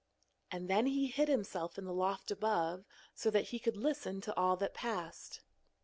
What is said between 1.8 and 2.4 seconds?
the loft